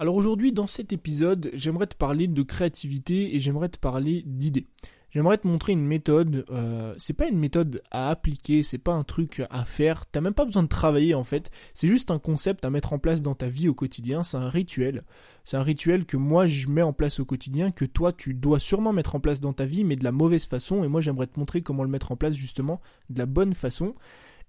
Alors 0.00 0.14
aujourd'hui, 0.14 0.50
dans 0.50 0.66
cet 0.66 0.94
épisode, 0.94 1.50
j'aimerais 1.52 1.86
te 1.86 1.94
parler 1.94 2.26
de 2.26 2.42
créativité 2.42 3.36
et 3.36 3.40
j'aimerais 3.40 3.68
te 3.68 3.78
parler 3.78 4.22
d'idées. 4.24 4.66
J'aimerais 5.10 5.36
te 5.36 5.46
montrer 5.46 5.74
une 5.74 5.84
méthode. 5.84 6.46
Euh, 6.48 6.94
c'est 6.96 7.12
pas 7.12 7.28
une 7.28 7.38
méthode 7.38 7.82
à 7.90 8.08
appliquer, 8.08 8.62
c'est 8.62 8.78
pas 8.78 8.94
un 8.94 9.04
truc 9.04 9.42
à 9.50 9.66
faire. 9.66 10.06
T'as 10.06 10.22
même 10.22 10.32
pas 10.32 10.46
besoin 10.46 10.62
de 10.62 10.68
travailler 10.68 11.12
en 11.14 11.22
fait. 11.22 11.50
C'est 11.74 11.86
juste 11.86 12.10
un 12.10 12.18
concept 12.18 12.64
à 12.64 12.70
mettre 12.70 12.94
en 12.94 12.98
place 12.98 13.20
dans 13.20 13.34
ta 13.34 13.48
vie 13.48 13.68
au 13.68 13.74
quotidien. 13.74 14.22
C'est 14.22 14.38
un 14.38 14.48
rituel. 14.48 15.02
C'est 15.44 15.58
un 15.58 15.62
rituel 15.62 16.06
que 16.06 16.16
moi 16.16 16.46
je 16.46 16.68
mets 16.68 16.80
en 16.80 16.94
place 16.94 17.20
au 17.20 17.26
quotidien, 17.26 17.70
que 17.70 17.84
toi 17.84 18.14
tu 18.14 18.32
dois 18.32 18.58
sûrement 18.58 18.94
mettre 18.94 19.16
en 19.16 19.20
place 19.20 19.40
dans 19.40 19.52
ta 19.52 19.66
vie, 19.66 19.84
mais 19.84 19.96
de 19.96 20.04
la 20.04 20.12
mauvaise 20.12 20.46
façon. 20.46 20.82
Et 20.82 20.88
moi 20.88 21.02
j'aimerais 21.02 21.26
te 21.26 21.38
montrer 21.38 21.60
comment 21.60 21.84
le 21.84 21.90
mettre 21.90 22.10
en 22.10 22.16
place 22.16 22.36
justement 22.36 22.80
de 23.10 23.18
la 23.18 23.26
bonne 23.26 23.52
façon. 23.52 23.94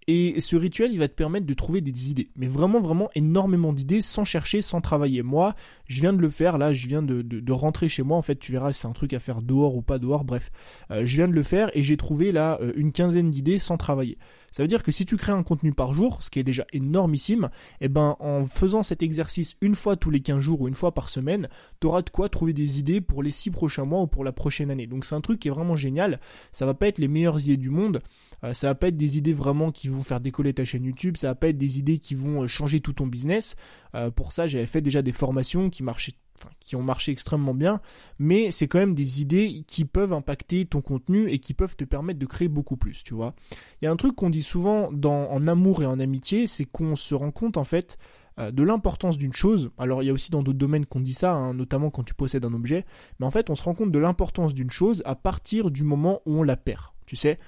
Et 0.07 0.41
ce 0.41 0.55
rituel, 0.55 0.91
il 0.91 0.99
va 0.99 1.07
te 1.07 1.13
permettre 1.13 1.45
de 1.45 1.53
trouver 1.53 1.81
des 1.81 2.09
idées. 2.09 2.29
Mais 2.35 2.47
vraiment, 2.47 2.79
vraiment 2.81 3.09
énormément 3.13 3.71
d'idées 3.71 4.01
sans 4.01 4.25
chercher, 4.25 4.61
sans 4.61 4.81
travailler. 4.81 5.21
Moi, 5.21 5.55
je 5.87 6.01
viens 6.01 6.13
de 6.13 6.21
le 6.21 6.29
faire, 6.29 6.57
là, 6.57 6.73
je 6.73 6.87
viens 6.87 7.03
de, 7.03 7.51
rentrer 7.51 7.87
chez 7.87 8.01
moi. 8.01 8.17
En 8.17 8.21
fait, 8.21 8.37
tu 8.37 8.51
verras, 8.51 8.73
c'est 8.73 8.87
un 8.87 8.93
truc 8.93 9.13
à 9.13 9.19
faire 9.19 9.41
dehors 9.41 9.75
ou 9.75 9.81
pas 9.81 9.99
dehors, 9.99 10.23
bref. 10.23 10.51
Euh, 10.89 11.05
je 11.05 11.17
viens 11.17 11.27
de 11.27 11.33
le 11.33 11.43
faire 11.43 11.69
et 11.75 11.83
j'ai 11.83 11.97
trouvé 11.97 12.31
là 12.31 12.57
euh, 12.61 12.71
une 12.75 12.91
quinzaine 12.91 13.29
d'idées 13.29 13.59
sans 13.59 13.77
travailler. 13.77 14.17
Ça 14.51 14.63
veut 14.63 14.67
dire 14.67 14.83
que 14.83 14.91
si 14.91 15.05
tu 15.05 15.17
crées 15.17 15.31
un 15.31 15.43
contenu 15.43 15.73
par 15.73 15.93
jour, 15.93 16.21
ce 16.21 16.29
qui 16.29 16.39
est 16.39 16.43
déjà 16.43 16.65
énormissime, 16.73 17.49
eh 17.79 17.87
ben, 17.87 18.15
en 18.19 18.45
faisant 18.45 18.83
cet 18.83 19.01
exercice 19.03 19.55
une 19.61 19.75
fois 19.75 19.95
tous 19.95 20.09
les 20.09 20.21
15 20.21 20.39
jours 20.39 20.61
ou 20.61 20.67
une 20.67 20.75
fois 20.75 20.93
par 20.93 21.09
semaine, 21.09 21.47
tu 21.79 21.87
auras 21.87 22.01
de 22.01 22.09
quoi 22.09 22.29
trouver 22.29 22.53
des 22.53 22.79
idées 22.79 23.01
pour 23.01 23.23
les 23.23 23.31
6 23.31 23.51
prochains 23.51 23.85
mois 23.85 24.01
ou 24.01 24.07
pour 24.07 24.23
la 24.23 24.31
prochaine 24.31 24.71
année. 24.71 24.87
Donc 24.87 25.05
c'est 25.05 25.15
un 25.15 25.21
truc 25.21 25.39
qui 25.39 25.47
est 25.47 25.51
vraiment 25.51 25.75
génial. 25.75 26.19
Ça 26.51 26.65
va 26.65 26.73
pas 26.73 26.87
être 26.87 26.99
les 26.99 27.07
meilleures 27.07 27.39
idées 27.39 27.57
du 27.57 27.69
monde. 27.69 28.01
Euh, 28.43 28.53
ça 28.53 28.67
va 28.67 28.75
pas 28.75 28.87
être 28.87 28.97
des 28.97 29.17
idées 29.17 29.33
vraiment 29.33 29.71
qui 29.71 29.87
vont 29.87 30.03
faire 30.03 30.19
décoller 30.19 30.53
ta 30.53 30.65
chaîne 30.65 30.83
YouTube. 30.83 31.17
Ça 31.17 31.27
va 31.27 31.35
pas 31.35 31.49
être 31.49 31.57
des 31.57 31.79
idées 31.79 31.99
qui 31.99 32.15
vont 32.15 32.43
euh, 32.43 32.47
changer 32.47 32.81
tout 32.81 32.93
ton 32.93 33.07
business. 33.07 33.55
Euh, 33.95 34.11
pour 34.11 34.31
ça, 34.31 34.47
j'avais 34.47 34.65
fait 34.65 34.81
déjà 34.81 35.01
des 35.01 35.13
formations 35.13 35.69
qui 35.69 35.83
marchaient 35.83 36.13
qui 36.59 36.75
ont 36.75 36.83
marché 36.83 37.11
extrêmement 37.11 37.53
bien, 37.53 37.81
mais 38.19 38.51
c'est 38.51 38.67
quand 38.67 38.79
même 38.79 38.95
des 38.95 39.21
idées 39.21 39.63
qui 39.67 39.85
peuvent 39.85 40.13
impacter 40.13 40.65
ton 40.65 40.81
contenu 40.81 41.29
et 41.29 41.39
qui 41.39 41.53
peuvent 41.53 41.75
te 41.75 41.83
permettre 41.83 42.19
de 42.19 42.25
créer 42.25 42.47
beaucoup 42.47 42.77
plus, 42.77 43.03
tu 43.03 43.13
vois. 43.13 43.33
Il 43.81 43.85
y 43.85 43.87
a 43.87 43.91
un 43.91 43.95
truc 43.95 44.15
qu'on 44.15 44.29
dit 44.29 44.43
souvent 44.43 44.91
dans, 44.91 45.29
en 45.29 45.47
amour 45.47 45.83
et 45.83 45.85
en 45.85 45.99
amitié, 45.99 46.47
c'est 46.47 46.65
qu'on 46.65 46.95
se 46.95 47.15
rend 47.15 47.31
compte 47.31 47.57
en 47.57 47.63
fait 47.63 47.97
de 48.37 48.63
l'importance 48.63 49.17
d'une 49.17 49.33
chose. 49.33 49.71
Alors 49.77 50.01
il 50.01 50.07
y 50.07 50.09
a 50.09 50.13
aussi 50.13 50.31
dans 50.31 50.41
d'autres 50.41 50.57
domaines 50.57 50.85
qu'on 50.85 51.01
dit 51.01 51.13
ça, 51.13 51.33
hein, 51.33 51.53
notamment 51.53 51.89
quand 51.89 52.03
tu 52.03 52.13
possèdes 52.13 52.45
un 52.45 52.53
objet, 52.53 52.85
mais 53.19 53.25
en 53.25 53.31
fait 53.31 53.49
on 53.49 53.55
se 53.55 53.63
rend 53.63 53.73
compte 53.73 53.91
de 53.91 53.99
l'importance 53.99 54.53
d'une 54.53 54.71
chose 54.71 55.03
à 55.05 55.15
partir 55.15 55.69
du 55.69 55.83
moment 55.83 56.21
où 56.25 56.39
on 56.39 56.43
la 56.43 56.57
perd. 56.57 56.85
Tu 57.05 57.15
sais, 57.15 57.39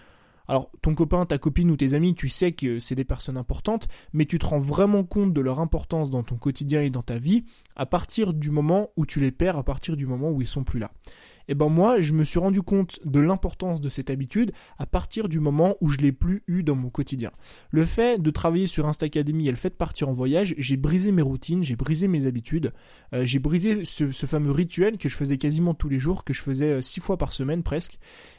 alors, 0.48 0.70
ton 0.82 0.94
copain, 0.94 1.26
ta 1.26 1.38
copine 1.38 1.72
ou 1.72 1.78
tes 1.78 1.94
amis, 1.94 2.16
tu 2.16 2.28
sais 2.28 2.52
que 2.52 2.80
c'est 2.80 2.96
des 2.96 3.06
personnes 3.06 3.38
importantes, 3.38 3.88
mais 4.12 4.26
tu 4.26 4.40
te 4.40 4.46
rends 4.46 4.60
vraiment 4.60 5.04
compte 5.04 5.34
de 5.34 5.42
leur 5.42 5.60
importance 5.60 6.10
dans 6.10 6.24
ton 6.24 6.36
quotidien 6.36 6.82
et 6.82 6.90
dans 6.90 7.02
ta 7.02 7.18
vie 7.18 7.46
à 7.76 7.86
partir 7.86 8.34
du 8.34 8.52
moment 8.52 8.90
où 8.98 9.06
tu 9.06 9.20
les 9.20 9.32
perds, 9.32 9.58
à 9.58 9.64
partir 9.64 9.96
du 9.96 10.06
moment 10.06 10.32
où 10.32 10.42
ils 10.42 10.48
sont 10.48 10.64
plus 10.64 10.80
là 10.80 10.92
et 11.48 11.52
eh 11.52 11.56
ben 11.56 11.68
moi, 11.68 12.00
je 12.00 12.14
me 12.14 12.24
suis 12.24 12.40
rendu 12.40 12.62
compte 12.62 13.00
de 13.04 13.20
l'importance 13.20 13.82
de 13.82 13.90
cette 13.90 14.10
habitude 14.10 14.54
à 14.78 14.86
partir 14.86 15.28
du 15.28 15.42
moment 15.42 15.76
où 15.82 15.90
je 15.90 15.98
l'ai 15.98 16.14
plus 16.14 16.42
eu 16.48 16.64
dans 16.64 16.76
mon 16.76 16.90
quotidien. 16.90 17.32
Le 17.70 17.84
fait 17.84 18.22
de 18.22 18.30
travailler 18.32 18.66
sur 18.66 18.88
Instacademy 18.88 19.50
et 19.50 19.52
le 19.52 19.58
fait 19.58 19.72
de 19.72 19.76
partir 19.76 20.08
en 20.08 20.14
voyage, 20.14 20.56
j'ai 20.58 20.78
brisé 20.78 21.12
mes 21.12 21.22
routines, 21.22 21.62
j'ai 21.62 21.76
brisé 21.76 22.08
mes 22.08 22.28
habitudes, 22.28 22.72
euh, 23.14 23.26
j'ai 23.26 23.40
brisé 23.40 23.84
ce, 23.84 24.06
fameux 24.26 24.52
rituel 24.52 24.98
que 24.98 25.10
je 25.10 25.18
faisais 25.18 25.38
quasiment 25.38 25.74
tous 25.74 25.90
les 25.90 26.00
jours, 26.00 26.24
que 26.24 26.34
je 26.34 26.42
faisais 26.42 26.76
euh, 26.76 26.82
six 26.82 27.02
fois 27.02 27.18
par 27.18 27.34
semaine 27.34 27.62
presque. 27.62 27.96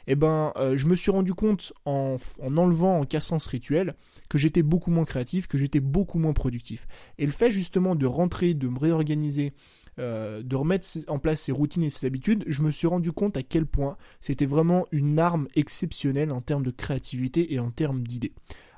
Et 0.07 0.13
eh 0.13 0.15
ben, 0.15 0.51
euh, 0.55 0.75
je 0.75 0.87
me 0.87 0.95
suis 0.95 1.11
rendu 1.11 1.35
compte 1.35 1.73
en, 1.85 2.17
en 2.41 2.57
enlevant, 2.57 2.99
en 3.01 3.05
cassant 3.05 3.37
ce 3.37 3.49
rituel, 3.49 3.93
que 4.29 4.39
j'étais 4.39 4.63
beaucoup 4.63 4.89
moins 4.89 5.05
créatif, 5.05 5.47
que 5.47 5.59
j'étais 5.59 5.79
beaucoup 5.79 6.17
moins 6.17 6.33
productif. 6.33 6.87
Et 7.19 7.25
le 7.27 7.31
fait 7.31 7.51
justement 7.51 7.93
de 7.93 8.07
rentrer, 8.07 8.55
de 8.55 8.67
me 8.67 8.79
réorganiser, 8.79 9.53
euh, 9.97 10.43
de 10.43 10.55
remettre 10.55 10.87
en 11.07 11.19
place 11.19 11.41
ses 11.41 11.51
routines 11.51 11.83
et 11.83 11.89
ses 11.89 12.07
habitudes, 12.07 12.43
je 12.47 12.61
me 12.61 12.71
suis 12.71 12.87
rendu 12.87 13.11
compte 13.11 13.37
à 13.37 13.43
quel 13.43 13.65
point 13.65 13.97
c'était 14.19 14.45
vraiment 14.45 14.85
une 14.91 15.19
arme 15.19 15.47
exceptionnelle 15.55 16.31
en 16.31 16.41
termes 16.41 16.63
de 16.63 16.71
créativité 16.71 17.53
et 17.53 17.59
en 17.59 17.71
termes 17.71 18.03
d'idées. 18.03 18.33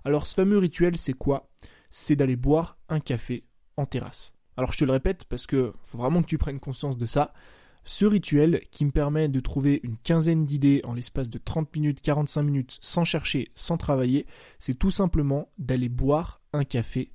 Alors 0.05 0.27
ce 0.27 0.35
fameux 0.35 0.57
rituel, 0.57 0.95
c'est 0.97 1.13
quoi? 1.13 1.49
C'est 1.89 2.15
d'aller 2.15 2.35
boire 2.35 2.77
un 2.87 2.99
café 2.99 3.45
en 3.77 3.85
terrasse. 3.85 4.35
Alors 4.57 4.71
je 4.71 4.77
te 4.77 4.85
le 4.85 4.91
répète 4.91 5.25
parce 5.25 5.47
que 5.47 5.73
faut 5.83 5.97
vraiment 5.97 6.21
que 6.21 6.27
tu 6.27 6.37
prennes 6.37 6.59
conscience 6.59 6.97
de 6.97 7.05
ça. 7.05 7.33
Ce 7.83 8.05
rituel 8.05 8.61
qui 8.69 8.85
me 8.85 8.91
permet 8.91 9.29
de 9.29 9.39
trouver 9.39 9.79
une 9.81 9.97
quinzaine 9.97 10.45
d'idées 10.45 10.81
en 10.83 10.93
l'espace 10.93 11.29
de 11.29 11.37
30 11.37 11.73
minutes, 11.75 12.01
45 12.01 12.43
minutes 12.43 12.77
sans 12.81 13.05
chercher, 13.05 13.49
sans 13.55 13.77
travailler, 13.77 14.27
c'est 14.59 14.77
tout 14.77 14.91
simplement 14.91 15.49
d'aller 15.57 15.89
boire 15.89 16.41
un 16.53 16.63
café 16.63 17.11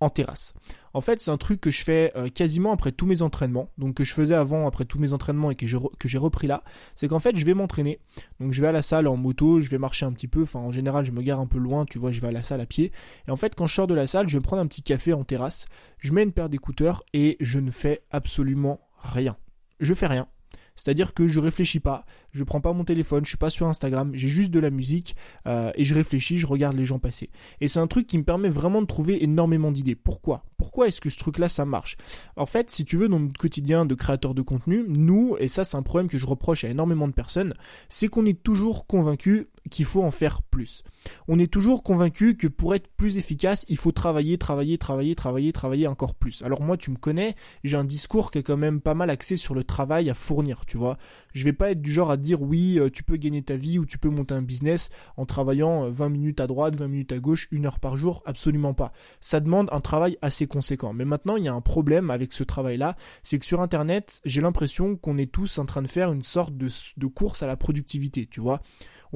en 0.00 0.10
terrasse. 0.10 0.54
En 0.92 1.00
fait, 1.00 1.18
c'est 1.18 1.30
un 1.30 1.36
truc 1.36 1.60
que 1.60 1.70
je 1.70 1.82
fais 1.82 2.12
euh, 2.16 2.28
quasiment 2.28 2.72
après 2.72 2.92
tous 2.92 3.06
mes 3.06 3.22
entraînements, 3.22 3.70
donc 3.78 3.94
que 3.94 4.04
je 4.04 4.12
faisais 4.12 4.34
avant 4.34 4.66
après 4.66 4.84
tous 4.84 4.98
mes 4.98 5.12
entraînements 5.12 5.50
et 5.50 5.56
que 5.56 5.66
j'ai 5.66 6.18
repris 6.18 6.46
là. 6.46 6.62
C'est 6.94 7.08
qu'en 7.08 7.20
fait, 7.20 7.36
je 7.36 7.44
vais 7.44 7.54
m'entraîner. 7.54 7.98
Donc 8.40 8.52
je 8.52 8.60
vais 8.60 8.68
à 8.68 8.72
la 8.72 8.82
salle 8.82 9.08
en 9.08 9.16
moto, 9.16 9.60
je 9.60 9.68
vais 9.68 9.78
marcher 9.78 10.06
un 10.06 10.12
petit 10.12 10.28
peu. 10.28 10.42
Enfin, 10.42 10.60
en 10.60 10.72
général, 10.72 11.04
je 11.04 11.12
me 11.12 11.22
gare 11.22 11.40
un 11.40 11.46
peu 11.46 11.58
loin, 11.58 11.84
tu 11.84 11.98
vois, 11.98 12.12
je 12.12 12.20
vais 12.20 12.28
à 12.28 12.32
la 12.32 12.42
salle 12.42 12.60
à 12.60 12.66
pied. 12.66 12.92
Et 13.26 13.30
en 13.30 13.36
fait, 13.36 13.54
quand 13.54 13.66
je 13.66 13.74
sors 13.74 13.86
de 13.86 13.94
la 13.94 14.06
salle, 14.06 14.28
je 14.28 14.36
vais 14.38 14.42
prendre 14.42 14.62
un 14.62 14.66
petit 14.66 14.82
café 14.82 15.12
en 15.12 15.24
terrasse. 15.24 15.66
Je 15.98 16.12
mets 16.12 16.22
une 16.22 16.32
paire 16.32 16.48
d'écouteurs 16.48 17.02
et 17.12 17.36
je 17.40 17.58
ne 17.58 17.70
fais 17.70 18.02
absolument 18.10 18.80
rien. 19.02 19.36
Je 19.80 19.94
fais 19.94 20.06
rien. 20.06 20.28
C'est-à-dire 20.76 21.14
que 21.14 21.28
je 21.28 21.40
réfléchis 21.40 21.80
pas, 21.80 22.04
je 22.32 22.42
prends 22.42 22.60
pas 22.60 22.72
mon 22.72 22.84
téléphone, 22.84 23.24
je 23.24 23.30
suis 23.30 23.38
pas 23.38 23.50
sur 23.50 23.66
Instagram, 23.66 24.10
j'ai 24.14 24.28
juste 24.28 24.50
de 24.50 24.58
la 24.58 24.70
musique 24.70 25.14
euh, 25.46 25.70
et 25.76 25.84
je 25.84 25.94
réfléchis, 25.94 26.38
je 26.38 26.46
regarde 26.46 26.76
les 26.76 26.84
gens 26.84 26.98
passer. 26.98 27.30
Et 27.60 27.68
c'est 27.68 27.78
un 27.78 27.86
truc 27.86 28.06
qui 28.06 28.18
me 28.18 28.24
permet 28.24 28.48
vraiment 28.48 28.82
de 28.82 28.86
trouver 28.86 29.22
énormément 29.22 29.70
d'idées. 29.70 29.94
Pourquoi? 29.94 30.44
Pourquoi 30.56 30.88
est-ce 30.88 31.00
que 31.00 31.10
ce 31.10 31.18
truc-là 31.18 31.48
ça 31.48 31.64
marche? 31.64 31.96
En 32.36 32.46
fait, 32.46 32.70
si 32.70 32.84
tu 32.84 32.96
veux, 32.96 33.08
dans 33.08 33.20
notre 33.20 33.38
quotidien 33.38 33.86
de 33.86 33.94
créateur 33.94 34.34
de 34.34 34.42
contenu, 34.42 34.84
nous, 34.88 35.36
et 35.38 35.48
ça 35.48 35.64
c'est 35.64 35.76
un 35.76 35.82
problème 35.82 36.08
que 36.08 36.18
je 36.18 36.26
reproche 36.26 36.64
à 36.64 36.68
énormément 36.68 37.06
de 37.06 37.12
personnes, 37.12 37.54
c'est 37.88 38.08
qu'on 38.08 38.26
est 38.26 38.42
toujours 38.42 38.86
convaincu 38.86 39.48
qu'il 39.70 39.84
faut 39.84 40.02
en 40.02 40.10
faire 40.10 40.42
plus. 40.42 40.82
On 41.28 41.38
est 41.38 41.52
toujours 41.52 41.82
convaincu 41.82 42.36
que 42.36 42.46
pour 42.46 42.74
être 42.74 42.88
plus 42.88 43.16
efficace, 43.16 43.64
il 43.68 43.76
faut 43.76 43.92
travailler, 43.92 44.38
travailler, 44.38 44.78
travailler, 44.78 45.14
travailler, 45.14 45.52
travailler 45.52 45.86
encore 45.86 46.14
plus. 46.14 46.42
Alors 46.42 46.62
moi, 46.62 46.76
tu 46.76 46.90
me 46.90 46.96
connais, 46.96 47.34
j'ai 47.62 47.76
un 47.76 47.84
discours 47.84 48.30
qui 48.30 48.38
est 48.38 48.42
quand 48.42 48.56
même 48.56 48.80
pas 48.80 48.94
mal 48.94 49.10
axé 49.10 49.36
sur 49.36 49.54
le 49.54 49.64
travail 49.64 50.10
à 50.10 50.14
fournir, 50.14 50.64
tu 50.66 50.76
vois. 50.76 50.98
Je 51.32 51.44
vais 51.44 51.52
pas 51.52 51.70
être 51.70 51.80
du 51.80 51.92
genre 51.92 52.10
à 52.10 52.16
dire 52.16 52.42
oui, 52.42 52.78
euh, 52.78 52.90
tu 52.90 53.02
peux 53.02 53.16
gagner 53.16 53.42
ta 53.42 53.56
vie 53.56 53.78
ou 53.78 53.86
tu 53.86 53.98
peux 53.98 54.08
monter 54.08 54.34
un 54.34 54.42
business 54.42 54.90
en 55.16 55.26
travaillant 55.26 55.90
20 55.90 56.04
euh, 56.04 56.08
minutes 56.08 56.40
à 56.40 56.46
droite, 56.46 56.76
20 56.76 56.88
minutes 56.88 57.12
à 57.12 57.18
gauche, 57.18 57.48
une 57.50 57.66
heure 57.66 57.80
par 57.80 57.96
jour, 57.96 58.22
absolument 58.26 58.74
pas. 58.74 58.92
Ça 59.20 59.40
demande 59.40 59.68
un 59.72 59.80
travail 59.80 60.18
assez 60.22 60.46
conséquent. 60.46 60.92
Mais 60.92 61.04
maintenant, 61.04 61.36
il 61.36 61.44
y 61.44 61.48
a 61.48 61.54
un 61.54 61.60
problème 61.60 62.10
avec 62.10 62.32
ce 62.32 62.44
travail-là, 62.44 62.96
c'est 63.22 63.38
que 63.38 63.46
sur 63.46 63.60
Internet, 63.60 64.20
j'ai 64.24 64.40
l'impression 64.40 64.96
qu'on 64.96 65.18
est 65.18 65.30
tous 65.30 65.58
en 65.58 65.64
train 65.64 65.82
de 65.82 65.88
faire 65.88 66.12
une 66.12 66.22
sorte 66.22 66.56
de, 66.56 66.68
de 66.96 67.06
course 67.06 67.42
à 67.42 67.46
la 67.46 67.56
productivité, 67.56 68.26
tu 68.30 68.40
vois 68.40 68.60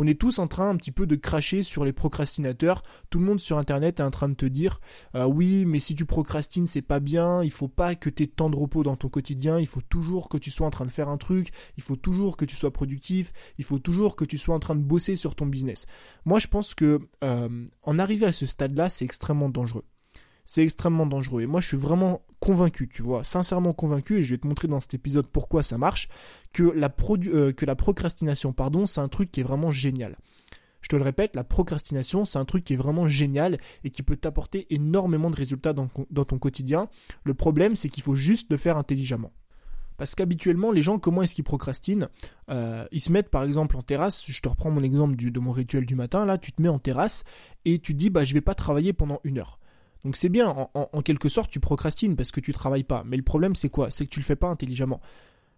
on 0.00 0.06
est 0.06 0.19
tous 0.19 0.38
en 0.38 0.47
train 0.47 0.71
un 0.71 0.76
petit 0.76 0.93
peu 0.93 1.06
de 1.06 1.16
cracher 1.16 1.62
sur 1.62 1.84
les 1.84 1.93
procrastinateurs. 1.93 2.82
Tout 3.10 3.19
le 3.19 3.25
monde 3.25 3.41
sur 3.41 3.59
internet 3.59 4.00
est 4.00 4.03
en 4.03 4.10
train 4.10 4.28
de 4.28 4.34
te 4.34 4.47
dire 4.47 4.81
euh, 5.15 5.25
oui, 5.25 5.65
mais 5.65 5.78
si 5.78 5.94
tu 5.94 6.04
procrastines, 6.04 6.66
c'est 6.66 6.82
pas 6.82 7.00
bien, 7.00 7.43
il 7.43 7.50
faut 7.50 7.69
pas 7.69 7.94
que 7.94 8.10
tu 8.10 8.22
aies 8.22 8.26
tant 8.26 8.50
de 8.50 8.56
repos 8.56 8.82
dans 8.82 8.97
ton 8.97 9.09
quotidien, 9.09 9.59
il 9.59 9.66
faut 9.66 9.81
toujours 9.81 10.28
que 10.28 10.38
tu 10.38 10.50
sois 10.50 10.66
en 10.66 10.71
train 10.71 10.87
de 10.87 10.91
faire 10.91 11.09
un 11.09 11.16
truc, 11.16 11.50
il 11.76 11.82
faut 11.82 11.97
toujours 11.97 12.37
que 12.37 12.44
tu 12.44 12.56
sois 12.56 12.72
productif, 12.72 13.32
il 13.59 13.65
faut 13.65 13.78
toujours 13.78 14.16
que 14.16 14.25
tu 14.25 14.38
sois 14.38 14.54
en 14.54 14.60
train 14.60 14.75
de 14.75 14.82
bosser 14.82 15.16
sur 15.16 15.34
ton 15.34 15.47
business. 15.47 15.87
Moi, 16.25 16.38
je 16.38 16.47
pense 16.49 16.75
que 16.75 17.00
euh, 17.25 17.66
en 17.82 17.99
arriver 17.99 18.26
à 18.26 18.32
ce 18.32 18.47
stade-là, 18.47 18.91
c'est 18.91 19.05
extrêmement 19.05 19.49
dangereux 19.49 19.84
c'est 20.48 20.62
extrêmement 20.62 21.04
dangereux. 21.04 21.42
Et 21.42 21.47
moi, 21.47 21.60
je 21.60 21.66
suis 21.66 21.76
vraiment 21.76 22.22
convaincu, 22.41 22.88
tu 22.88 23.03
vois, 23.03 23.22
sincèrement 23.22 23.75
convaincu, 23.75 24.20
et 24.20 24.25
je 24.25 24.31
vais 24.31 24.38
te 24.38 24.47
montrer 24.47 24.66
dans 24.66 24.81
cet 24.81 24.94
épisode 24.94 25.26
pourquoi 25.26 25.62
ça 25.62 25.76
marche, 25.76 26.09
que 26.54 26.62
la, 26.62 26.91
euh, 27.26 27.53
que 27.53 27.66
la 27.66 27.76
procrastination, 27.76 28.54
pardon, 28.54 28.87
c'est 28.87 29.03
un 29.03 29.08
truc 29.08 29.31
qui 29.31 29.41
est 29.41 29.42
vraiment 29.42 29.70
génial. 29.70 30.16
Je 30.81 30.88
te 30.88 30.97
le 30.97 31.03
répète, 31.03 31.37
la 31.37 31.44
procrastination, 31.44 32.25
c'est 32.25 32.38
un 32.38 32.47
truc 32.47 32.64
qui 32.64 32.72
est 32.72 32.78
vraiment 32.78 33.06
génial 33.06 33.58
et 33.84 33.91
qui 33.91 34.03
peut 34.03 34.16
t'apporter 34.16 34.66
énormément 34.70 35.28
de 35.28 35.37
résultats 35.37 35.75
dans, 35.75 35.87
ton 35.87 36.38
quotidien. 36.38 36.88
Le 37.25 37.34
problème, 37.34 37.76
c'est 37.76 37.91
qu'il 37.91 38.03
faut 38.03 38.16
juste 38.16 38.50
le 38.50 38.56
faire 38.56 38.78
intelligemment. 38.78 39.34
Parce 39.99 40.14
qu'habituellement, 40.14 40.72
les 40.72 40.81
gens, 40.81 40.99
comment 40.99 41.20
est-ce 41.20 41.34
qu'ils 41.34 41.44
procrastinent? 41.44 42.08
Euh, 42.49 42.87
Ils 42.90 43.02
se 43.02 43.12
mettent 43.12 43.28
par 43.28 43.43
exemple 43.43 43.76
en 43.76 43.82
terrasse, 43.82 44.25
je 44.26 44.40
te 44.40 44.49
reprends 44.49 44.70
mon 44.70 44.82
exemple 44.82 45.14
de 45.14 45.40
mon 45.40 45.52
rituel 45.52 45.84
du 45.84 45.94
matin, 45.94 46.25
là, 46.25 46.38
tu 46.38 46.52
te 46.52 46.62
mets 46.62 46.69
en 46.69 46.78
terrasse 46.78 47.25
et 47.67 47.81
tu 47.81 47.93
te 47.93 47.99
dis, 47.99 48.08
bah 48.08 48.25
je 48.25 48.32
vais 48.32 48.40
pas 48.40 48.55
travailler 48.55 48.94
pendant 48.94 49.20
une 49.25 49.37
heure. 49.37 49.58
Donc 50.04 50.16
c'est 50.16 50.28
bien, 50.28 50.68
en, 50.74 51.02
quelque 51.02 51.28
sorte, 51.28 51.50
tu 51.50 51.60
procrastines 51.60 52.16
parce 52.16 52.30
que 52.30 52.40
tu 52.40 52.52
travailles 52.52 52.84
pas. 52.84 53.02
Mais 53.04 53.16
le 53.16 53.22
problème, 53.22 53.54
c'est 53.54 53.68
quoi? 53.68 53.90
C'est 53.90 54.06
que 54.06 54.10
tu 54.10 54.20
le 54.20 54.24
fais 54.24 54.36
pas 54.36 54.48
intelligemment. 54.48 55.00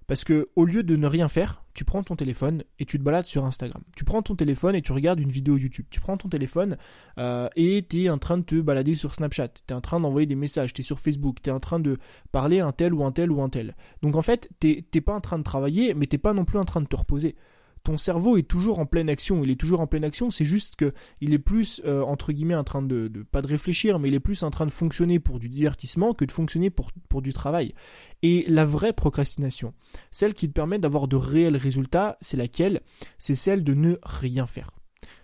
Parce 0.06 0.25
que 0.25 0.48
au 0.56 0.64
lieu 0.64 0.82
de 0.82 0.96
ne 0.96 1.06
rien 1.06 1.28
faire, 1.28 1.62
tu 1.72 1.84
prends 1.84 2.02
ton 2.02 2.16
téléphone 2.16 2.64
et 2.81 2.84
tu 2.84 2.98
te 2.98 3.04
balades 3.04 3.26
sur 3.26 3.44
Instagram. 3.44 3.81
Tu 3.94 4.04
prends 4.04 4.22
ton 4.22 4.34
téléphone 4.34 4.75
et 4.75 4.82
tu 4.82 4.90
regardes 4.90 5.20
une 5.20 5.31
vidéo 5.31 5.56
YouTube. 5.56 5.87
Tu 5.88 6.00
prends 6.00 6.16
ton 6.16 6.28
téléphone 6.28 6.76
euh, 7.19 7.48
et 7.54 7.87
tu 7.88 8.02
es 8.02 8.10
en 8.10 8.19
train 8.19 8.38
de 8.38 8.42
te 8.42 8.60
balader 8.60 8.96
sur 8.96 9.14
Snapchat. 9.14 9.48
Tu 9.48 9.62
es 9.69 9.72
en 9.72 9.81
train 9.81 10.00
d'envoyer 10.00 10.26
des 10.26 10.34
messages. 10.34 10.72
Tu 10.72 10.81
es 10.81 10.84
sur 10.84 10.98
Facebook. 10.98 11.37
Tu 11.42 11.50
es 11.50 11.52
en 11.52 11.60
train 11.60 11.78
de 11.78 11.96
parler 12.32 12.58
à 12.58 12.66
un 12.66 12.72
tel 12.72 12.92
ou 12.92 13.04
un 13.04 13.12
tel 13.12 13.31
ou 13.31 13.40
un 13.40 13.48
tel. 13.48 13.76
Donc 14.02 14.16
en 14.16 14.22
fait, 14.22 14.50
t'es 14.58 14.82
pas 15.00 15.14
en 15.14 15.20
train 15.20 15.38
de 15.38 15.44
travailler, 15.44 15.94
mais 15.94 16.06
t'es 16.06 16.19
pas 16.19 16.32
non 16.32 16.44
plus 16.44 16.58
en 16.58 16.64
train 16.64 16.81
de 16.81 16.88
te 16.88 16.96
reposer 16.96 17.37
ton 17.82 17.99
cerveau 17.99 18.37
est 18.37 18.49
toujours 18.49 18.79
en 18.79 18.87
pleine 18.87 19.09
action. 19.09 19.43
Il 19.43 19.50
est 19.50 19.61
toujours 19.61 19.81
en 19.81 19.87
pleine 19.87 20.05
action, 20.05 20.31
c'est 20.31 20.44
juste 20.44 20.77
que 20.77 20.93
il 21.21 21.32
est 21.32 21.38
plus 21.38 21.81
euh, 21.85 22.03
entre 22.03 22.32
guillemets 22.32 22.55
en 22.55 22.65
train 22.65 22.82
de, 22.82 23.11
pas 23.31 23.43
de 23.43 23.47
réfléchir, 23.47 23.99
mais 23.99 24.09
il 24.09 24.15
est 24.15 24.21
plus 24.21 24.43
en 24.43 24.50
train 24.50 24.67
de 24.67 24.71
fonctionner 24.71 25.19
pour 25.19 25.38
du 25.38 25.49
divertissement 25.49 26.15
que 26.15 26.25
de 26.25 26.32
fonctionner 26.32 26.71
pour, 26.71 26.91
pour 27.09 27.23
du 27.23 27.32
travail. 27.32 27.75
Et 28.23 28.44
la 28.49 28.65
vraie 28.65 28.93
procrastination, 28.93 29.75
celle 30.11 30.35
qui 30.35 30.49
te 30.49 30.53
permet 30.53 30.79
d'avoir 30.79 31.09
de 31.09 31.17
réels 31.17 31.56
résultats, 31.56 32.19
c'est 32.21 32.37
laquelle? 32.37 32.81
C'est 33.19 33.35
celle 33.35 33.65
de 33.65 33.75
ne 33.75 33.97
rien 34.03 34.47
faire. 34.47 34.71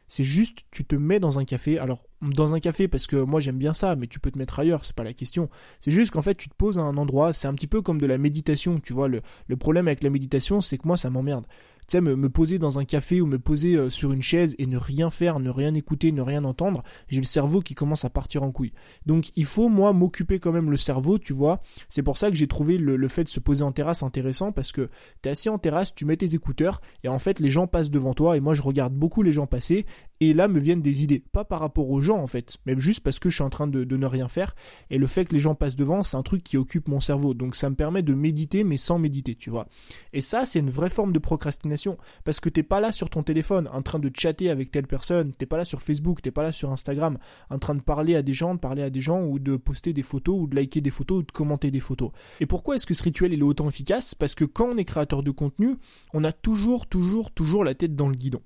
C'est 0.08 0.24
juste, 0.24 0.60
tu 0.70 0.84
te 0.84 0.94
mets 0.94 1.18
dans 1.18 1.38
un 1.38 1.44
café. 1.44 1.78
Alors, 1.78 2.04
dans 2.22 2.54
un 2.54 2.60
café, 2.60 2.86
parce 2.88 3.06
que 3.06 3.16
moi 3.16 3.40
j'aime 3.40 3.58
bien 3.58 3.74
ça, 3.74 3.96
mais 3.96 4.06
tu 4.06 4.20
peux 4.20 4.30
te 4.30 4.38
mettre 4.38 4.58
ailleurs, 4.58 4.84
c'est 4.84 4.94
pas 4.94 5.04
la 5.04 5.12
question. 5.12 5.50
C'est 5.80 5.90
juste 5.90 6.12
qu'en 6.12 6.22
fait, 6.22 6.36
tu 6.36 6.48
te 6.48 6.54
poses 6.54 6.78
à 6.78 6.82
un 6.82 6.96
endroit, 6.96 7.32
c'est 7.32 7.48
un 7.48 7.54
petit 7.54 7.66
peu 7.66 7.82
comme 7.82 8.00
de 8.00 8.06
la 8.06 8.16
méditation, 8.16 8.78
tu 8.80 8.92
vois. 8.92 9.08
Le, 9.08 9.20
le 9.46 9.56
problème 9.56 9.88
avec 9.88 10.02
la 10.02 10.10
méditation, 10.10 10.60
c'est 10.60 10.78
que 10.78 10.86
moi, 10.86 10.96
ça 10.96 11.10
m'emmerde 11.10 11.46
sais, 11.88 12.00
me, 12.00 12.28
poser 12.28 12.58
dans 12.58 12.78
un 12.78 12.84
café 12.84 13.20
ou 13.20 13.26
me 13.26 13.38
poser 13.38 13.76
euh, 13.76 13.90
sur 13.90 14.12
une 14.12 14.22
chaise 14.22 14.54
et 14.58 14.66
ne 14.66 14.76
rien 14.76 15.10
faire, 15.10 15.38
ne 15.38 15.50
rien 15.50 15.74
écouter, 15.74 16.12
ne 16.12 16.22
rien 16.22 16.44
entendre, 16.44 16.82
j'ai 17.08 17.20
le 17.20 17.26
cerveau 17.26 17.60
qui 17.60 17.74
commence 17.74 18.04
à 18.04 18.10
partir 18.10 18.42
en 18.42 18.50
couille. 18.50 18.72
Donc 19.06 19.30
il 19.36 19.44
faut, 19.44 19.68
moi, 19.68 19.92
m'occuper 19.92 20.38
quand 20.38 20.52
même 20.52 20.70
le 20.70 20.76
cerveau, 20.76 21.18
tu 21.18 21.32
vois. 21.32 21.60
C'est 21.88 22.02
pour 22.02 22.18
ça 22.18 22.30
que 22.30 22.36
j'ai 22.36 22.48
trouvé 22.48 22.78
le, 22.78 23.08
fait 23.08 23.24
de 23.24 23.28
se 23.28 23.40
poser 23.40 23.62
en 23.62 23.72
terrasse 23.72 24.02
intéressant 24.02 24.52
parce 24.52 24.72
que 24.72 24.88
t'es 25.22 25.30
assis 25.30 25.48
en 25.48 25.58
terrasse, 25.58 25.94
tu 25.94 26.04
mets 26.04 26.16
tes 26.16 26.34
écouteurs 26.34 26.80
et 27.04 27.08
en 27.08 27.18
fait 27.18 27.38
les 27.38 27.50
gens 27.50 27.66
passent 27.66 27.90
devant 27.90 28.14
toi 28.14 28.36
et 28.36 28.40
moi 28.40 28.54
je 28.54 28.62
regarde 28.62 28.92
beaucoup 28.92 29.22
les 29.22 29.32
gens 29.32 29.46
passer 29.46 29.86
et 30.20 30.34
là 30.34 30.48
me 30.48 30.58
viennent 30.58 30.82
des 30.82 31.02
idées. 31.02 31.22
Pas 31.32 31.44
par 31.44 31.60
rapport 31.60 31.90
aux 31.90 32.00
gens 32.00 32.18
en 32.18 32.26
fait, 32.26 32.56
mais 32.66 32.78
juste 32.78 33.00
parce 33.00 33.18
que 33.18 33.30
je 33.30 33.34
suis 33.36 33.44
en 33.44 33.50
train 33.50 33.66
de, 33.66 33.84
ne 33.84 34.06
rien 34.06 34.28
faire 34.28 34.54
et 34.90 34.98
le 34.98 35.06
fait 35.06 35.24
que 35.24 35.34
les 35.34 35.40
gens 35.40 35.54
passent 35.54 35.76
devant, 35.76 36.02
c'est 36.02 36.16
un 36.16 36.22
truc 36.22 36.42
qui 36.42 36.56
occupe 36.56 36.88
mon 36.88 37.00
cerveau. 37.00 37.34
Donc 37.34 37.54
ça 37.54 37.70
me 37.70 37.74
permet 37.74 38.02
de 38.02 38.14
méditer 38.14 38.64
mais 38.64 38.76
sans 38.76 38.98
méditer, 38.98 39.34
tu 39.34 39.50
vois. 39.50 39.68
Et 40.12 40.20
ça, 40.20 40.46
c'est 40.46 40.58
une 40.58 40.70
vraie 40.70 40.90
forme 40.90 41.12
de 41.12 41.18
procrastination 41.18 41.98
parce 42.24 42.40
que 42.40 42.48
t'es 42.48 42.62
pas 42.62 42.80
là 42.80 42.92
sur 42.92 43.10
ton 43.10 43.22
téléphone 43.22 43.68
en 43.72 43.82
train 43.82 43.98
de 43.98 44.10
chatter 44.14 44.50
avec 44.50 44.70
telle 44.70 44.86
personne, 44.86 45.32
t'es 45.32 45.46
pas 45.46 45.56
là 45.56 45.64
sur 45.64 45.82
Facebook, 45.82 46.22
t'es 46.22 46.30
pas 46.30 46.42
là 46.42 46.52
sur 46.52 46.72
Instagram 46.72 47.18
en 47.50 47.58
train 47.58 47.74
de 47.74 47.80
parler 47.80 48.16
à 48.16 48.22
des 48.22 48.34
gens, 48.34 48.54
de 48.54 48.60
parler 48.60 48.82
à 48.82 48.90
des 48.90 49.00
gens 49.00 49.22
ou 49.22 49.38
de 49.38 49.56
poster 49.56 49.92
des 49.92 50.02
photos 50.02 50.36
ou 50.38 50.46
de 50.46 50.56
liker 50.56 50.80
des 50.80 50.90
photos 50.90 51.20
ou 51.20 51.22
de 51.22 51.32
commenter 51.32 51.70
des 51.70 51.80
photos. 51.80 52.10
Et 52.40 52.46
pourquoi 52.46 52.76
est-ce 52.76 52.86
que 52.86 52.94
ce 52.94 53.02
rituel 53.02 53.32
est 53.32 53.42
autant 53.42 53.68
efficace? 53.68 54.14
Parce 54.14 54.34
que 54.34 54.44
quand 54.44 54.66
on 54.66 54.76
est 54.76 54.84
créateur 54.84 55.22
de 55.22 55.30
contenu, 55.30 55.76
on 56.12 56.24
a 56.24 56.32
toujours, 56.32 56.86
toujours, 56.86 57.30
toujours 57.30 57.64
la 57.64 57.74
tête 57.74 57.94
dans 57.94 58.08
le 58.08 58.16
guidon. 58.16 58.40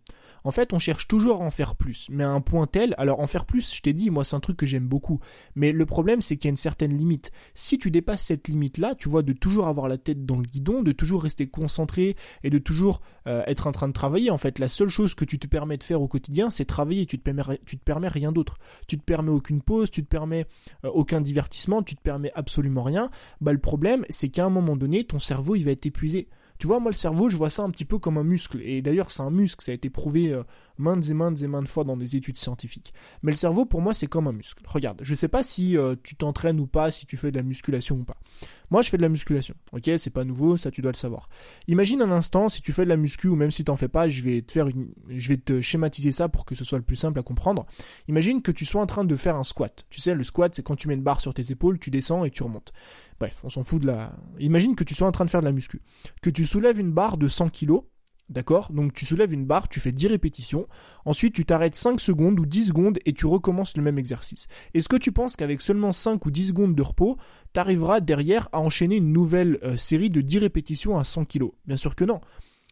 En 0.45 0.51
fait, 0.51 0.73
on 0.73 0.79
cherche 0.79 1.09
toujours 1.09 1.43
à 1.43 1.45
en 1.45 1.51
faire 1.51 1.77
plus, 1.77 2.07
mais 2.11 2.25
à 2.25 2.31
un 2.31 2.41
point 2.41 2.67
tel, 2.67 2.95
alors 2.99 3.21
en 3.21 3.27
faire 3.27 3.45
plus, 3.45 3.75
je 3.75 3.83
t'ai 3.83 3.93
dit, 3.93 4.11
moi 4.11 4.25
c'est 4.25 4.37
un 4.37 4.41
truc 4.41 4.57
que 4.57 4.67
j'aime 4.67 4.89
beaucoup, 4.89 5.21
mais 5.55 5.73
le 5.73 5.87
problème 5.87 6.23
c'est 6.23 6.37
qu'il 6.37 6.49
y 6.49 6.51
a 6.51 6.53
une 6.53 6.57
certaine 6.57 6.97
limite. 6.97 7.31
Si 7.55 7.79
tu 7.79 7.91
dépasses 7.91 8.23
cette 8.23 8.49
limite-là, 8.49 8.95
tu 8.95 9.09
vois, 9.09 9.23
de 9.23 9.33
toujours 9.33 9.67
avoir 9.67 9.89
la 9.89 9.99
tête 9.99 10.25
dans 10.25 10.37
le 10.37 10.45
guidon, 10.45 10.83
de 10.83 10.93
toujours 10.93 11.23
rester 11.23 11.49
concentré 11.49 12.17
et 12.43 12.51
de 12.51 12.59
toujours 12.59 13.01
euh, 13.27 13.43
être 13.47 13.67
en 13.67 13.73
train 13.73 13.89
de 13.89 13.93
travailler, 13.93 14.31
en 14.31 14.39
fait, 14.39 14.59
la 14.59 14.69
seule 14.69 14.89
chose 14.89 15.15
que 15.15 15.25
tu 15.25 15.39
te 15.39 15.47
permets 15.47 15.77
de 15.77 15.85
faire 15.85 16.01
au 16.03 16.09
quotidien, 16.09 16.51
c'est 16.51 16.65
travailler, 16.65 17.07
tu 17.07 17.19
te 17.19 17.23
permets, 17.23 17.59
te 17.65 17.77
permets 17.77 18.09
rien 18.09 18.33
d'autre. 18.33 18.59
Tu 18.87 18.99
te 18.99 19.05
permets 19.05 19.31
aucune 19.31 19.63
pause, 19.63 19.91
tu 19.91 20.03
te 20.03 20.09
permets 20.09 20.47
euh, 20.85 20.91
aucun 20.91 21.21
divertissement, 21.21 21.83
tu 21.83 21.97
te 21.97 22.03
permets 22.03 22.33
absolument 22.35 22.83
rien. 22.83 23.11
Bah 23.41 23.53
le 23.53 23.59
problème, 23.59 24.05
c'est 24.09 24.29
qu'à 24.29 24.45
un 24.45 24.51
moment 24.51 24.77
donné, 24.77 25.05
ton 25.05 25.19
cerveau 25.19 25.57
il 25.57 25.65
va 25.65 25.73
être 25.73 25.87
épuisé. 25.87 26.29
Tu 26.61 26.67
vois, 26.67 26.79
moi, 26.79 26.91
le 26.91 26.95
cerveau, 26.95 27.31
je 27.31 27.39
vois 27.39 27.49
ça 27.49 27.62
un 27.62 27.71
petit 27.71 27.87
peu 27.87 27.99
comme 27.99 28.19
un 28.19 28.23
muscle. 28.23 28.61
Et 28.62 28.83
d'ailleurs, 28.83 29.11
c'est 29.11 29.23
un 29.23 29.31
muscle, 29.31 29.65
ça 29.65 29.73
a 29.73 29.75
été 29.75 29.89
prouvé 29.89 30.31
euh, 30.31 30.43
maintes 30.77 31.09
et 31.09 31.15
maintes 31.15 31.41
et 31.41 31.47
maintes 31.47 31.69
fois 31.69 31.85
dans 31.85 31.97
des 31.97 32.17
études 32.17 32.37
scientifiques. 32.37 32.93
Mais 33.23 33.33
le 33.33 33.37
cerveau, 33.37 33.65
pour 33.65 33.81
moi, 33.81 33.95
c'est 33.95 34.09
comme 34.09 34.27
un 34.27 34.33
muscle. 34.33 34.62
Regarde, 34.67 35.01
je 35.03 35.15
sais 35.15 35.29
pas 35.29 35.43
si 35.43 35.79
euh, 35.79 35.97
tu 36.03 36.17
t'entraînes 36.17 36.61
ou 36.61 36.67
pas, 36.67 36.91
si 36.91 37.07
tu 37.07 37.17
fais 37.17 37.31
de 37.31 37.39
la 37.39 37.43
musculation 37.43 37.97
ou 37.97 38.05
pas. 38.05 38.19
Moi, 38.70 38.82
je 38.82 38.88
fais 38.88 38.96
de 38.96 39.02
la 39.02 39.08
musculation. 39.08 39.55
Ok, 39.72 39.90
c'est 39.96 40.11
pas 40.11 40.25
nouveau, 40.25 40.56
ça 40.56 40.70
tu 40.70 40.81
dois 40.81 40.93
le 40.93 40.96
savoir. 40.96 41.28
Imagine 41.67 42.02
un 42.02 42.11
instant, 42.11 42.49
si 42.49 42.62
tu 42.62 42.72
fais 42.72 42.84
de 42.84 42.88
la 42.88 42.96
muscu 42.96 43.28
ou 43.28 43.34
même 43.34 43.50
si 43.50 43.64
t'en 43.64 43.76
fais 43.76 43.88
pas, 43.88 44.08
je 44.08 44.22
vais 44.22 44.43
te 44.43 44.52
faire 44.52 44.69
une, 44.69 44.93
je 45.08 45.28
vais 45.28 45.37
te 45.37 45.61
schématiser 45.61 46.12
ça 46.12 46.28
pour 46.28 46.44
que 46.44 46.55
ce 46.55 46.64
soit 46.64 46.78
le 46.78 46.84
plus 46.84 46.96
simple 46.96 47.19
à 47.19 47.22
comprendre. 47.22 47.67
Imagine 48.08 48.43
que 48.43 48.52
tu 48.52 48.64
sois 48.64 48.81
en 48.81 48.87
train 48.87 49.05
de 49.05 49.17
faire 49.17 49.37
un 49.37 49.43
squat. 49.43 49.84
Tu 49.90 50.00
sais, 50.00 50.14
le 50.14 50.25
squat, 50.25 50.55
c'est 50.55 50.62
quand 50.62 50.76
tu 50.76 50.88
mets 50.88 50.94
une 50.94 51.02
barre 51.02 51.20
sur 51.20 51.34
tes 51.34 51.50
épaules, 51.50 51.78
tu 51.78 51.90
descends 51.90 52.25
et 52.25 52.31
tu 52.31 52.43
remontes. 52.43 52.72
Bref, 53.19 53.40
on 53.44 53.50
s'en 53.50 53.64
fout 53.64 53.82
de 53.82 53.87
la. 53.87 54.12
Imagine 54.38 54.75
que 54.76 54.84
tu 54.84 54.94
sois 54.94 55.08
en 55.08 55.12
train 55.12 55.25
de 55.25 55.31
faire 55.31 55.40
de 55.40 55.46
la 55.46 55.52
muscu, 55.52 55.82
que 56.22 56.31
tu 56.31 56.46
soulèves 56.46 56.78
une 56.78 56.93
barre 56.93 57.17
de 57.17 57.28
100 57.28 57.50
kg, 57.50 57.81
d'accord? 58.31 58.73
Donc 58.73 58.94
tu 58.94 59.05
soulèves 59.05 59.32
une 59.32 59.44
barre, 59.44 59.69
tu 59.69 59.81
fais 59.81 59.93
10 59.93 60.06
répétitions, 60.06 60.67
ensuite 61.05 61.35
tu 61.35 61.44
t'arrêtes 61.44 61.75
5 61.75 62.00
secondes 62.00 62.41
ou 62.41 62.47
10 62.47 62.69
secondes 62.69 62.99
et 63.05 63.12
tu 63.12 63.27
recommences 63.27 63.77
le 63.77 63.82
même 63.82 63.99
exercice. 63.99 64.47
Est-ce 64.73 64.88
que 64.88 64.97
tu 64.97 65.12
penses 65.12 65.37
qu'avec 65.37 65.61
seulement 65.61 65.93
5 65.93 66.25
ou 66.25 66.31
10 66.31 66.49
secondes 66.49 66.75
de 66.75 66.82
repos, 66.82 67.19
tu 67.53 67.61
arriveras 67.61 68.00
derrière 68.00 68.49
à 68.53 68.61
enchaîner 68.61 68.97
une 68.97 69.12
nouvelle 69.12 69.59
euh, 69.62 69.77
série 69.77 70.11
de 70.11 70.21
10 70.21 70.38
répétitions 70.38 70.99
à 70.99 71.05
100 71.05 71.27
kg 71.27 71.50
Bien 71.67 71.77
sûr 71.77 71.94
que 71.94 72.05
non. 72.05 72.21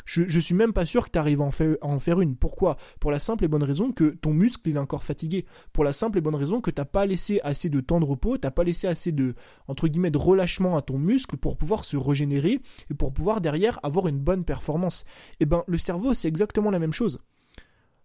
Je, 0.09 0.41
suis 0.41 0.55
même 0.55 0.73
pas 0.73 0.87
sûr 0.87 1.05
que 1.05 1.11
tu 1.11 1.19
arrives 1.19 1.43
à 1.43 1.45
en, 1.83 1.99
faire, 1.99 2.21
une. 2.23 2.35
Pourquoi? 2.35 2.79
Pour 2.99 3.11
la 3.11 3.19
simple 3.19 3.45
et 3.45 3.49
bonne 3.49 3.63
raison 3.63 3.93
que 3.93 4.09
ton 4.09 4.33
muscle 4.33 4.67
est 4.71 4.79
encore 4.79 5.05
fatigué. 5.05 5.45
Pour 5.75 5.85
la 5.85 5.93
simple 5.93 6.17
et 6.17 6.21
bonne 6.23 6.35
raison 6.35 6.63
que 6.63 6.71
t'as 6.71 6.87
pas 6.87 7.05
laissé 7.05 7.41
assez 7.43 7.69
de 7.69 7.81
temps 7.81 8.01
de 8.01 8.07
repos, 8.07 8.39
t'as 8.39 8.51
pas 8.51 8.65
laissé 8.65 8.87
assez 8.87 9.13
de 9.13 9.35
entre 9.67 9.87
guillemets 9.87 10.11
de 10.11 10.17
relâchement 10.17 10.79
à 10.79 10.83
ton 10.83 10.97
muscle 10.97 11.37
pour 11.37 11.59
pouvoir 11.59 11.85
se 11.85 11.99
régénérer 11.99 12.63
et 12.91 12.95
pour 12.95 13.13
pouvoir 13.13 13.43
derrière 13.43 13.81
avoir 13.83 14.09
une 14.09 14.19
bonne 14.19 14.45
performance. 14.45 15.05
Et 15.33 15.37
eh 15.41 15.47
ben 15.47 15.63
le 15.67 15.77
cerveau 15.77 16.15
c'est 16.15 16.29
exactement 16.29 16.71
la 16.71 16.79
même 16.79 16.95
chose. 16.95 17.19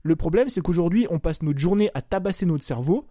Le 0.01 0.17
problème 0.17 0.49
c'est 0.49 0.59
qu'aujourd'hui 0.59 1.07
on 1.09 1.19
passe 1.19 1.41
notre 1.41 1.59
journée 1.59 1.89
à 1.93 2.01
tabasser 2.01 2.45
notre 2.45 2.65
cerveau 2.65 3.07